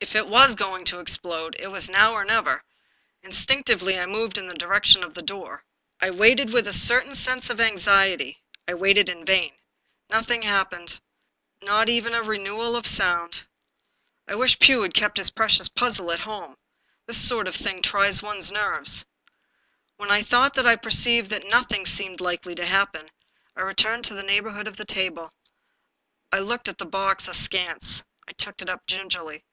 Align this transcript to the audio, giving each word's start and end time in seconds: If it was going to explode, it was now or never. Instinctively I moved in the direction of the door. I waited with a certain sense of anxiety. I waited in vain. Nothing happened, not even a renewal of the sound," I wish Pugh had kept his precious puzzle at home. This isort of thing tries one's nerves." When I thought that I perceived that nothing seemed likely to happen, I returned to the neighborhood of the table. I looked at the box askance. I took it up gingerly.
If 0.00 0.14
it 0.14 0.28
was 0.28 0.54
going 0.54 0.84
to 0.84 1.00
explode, 1.00 1.56
it 1.58 1.68
was 1.72 1.88
now 1.88 2.12
or 2.12 2.26
never. 2.26 2.62
Instinctively 3.22 3.98
I 3.98 4.04
moved 4.04 4.36
in 4.36 4.46
the 4.48 4.54
direction 4.54 5.02
of 5.02 5.14
the 5.14 5.22
door. 5.22 5.64
I 5.98 6.10
waited 6.10 6.52
with 6.52 6.66
a 6.68 6.74
certain 6.74 7.14
sense 7.14 7.48
of 7.48 7.58
anxiety. 7.58 8.38
I 8.68 8.74
waited 8.74 9.08
in 9.08 9.24
vain. 9.24 9.54
Nothing 10.10 10.42
happened, 10.42 11.00
not 11.62 11.88
even 11.88 12.12
a 12.14 12.22
renewal 12.22 12.76
of 12.76 12.82
the 12.82 12.88
sound," 12.90 13.44
I 14.28 14.34
wish 14.34 14.58
Pugh 14.58 14.82
had 14.82 14.92
kept 14.92 15.16
his 15.16 15.30
precious 15.30 15.70
puzzle 15.70 16.12
at 16.12 16.20
home. 16.20 16.58
This 17.06 17.16
isort 17.18 17.48
of 17.48 17.56
thing 17.56 17.80
tries 17.80 18.22
one's 18.22 18.52
nerves." 18.52 19.06
When 19.96 20.10
I 20.10 20.20
thought 20.22 20.52
that 20.52 20.66
I 20.66 20.76
perceived 20.76 21.30
that 21.30 21.46
nothing 21.46 21.86
seemed 21.86 22.20
likely 22.20 22.54
to 22.56 22.66
happen, 22.66 23.10
I 23.56 23.62
returned 23.62 24.04
to 24.04 24.14
the 24.14 24.22
neighborhood 24.22 24.66
of 24.68 24.76
the 24.76 24.84
table. 24.84 25.32
I 26.30 26.40
looked 26.40 26.68
at 26.68 26.76
the 26.76 26.84
box 26.84 27.26
askance. 27.26 28.04
I 28.28 28.32
took 28.32 28.60
it 28.60 28.68
up 28.68 28.86
gingerly. 28.86 29.44